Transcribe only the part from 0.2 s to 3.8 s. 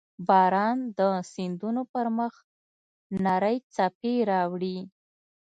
•باران د سیندونو پر مخ نرۍ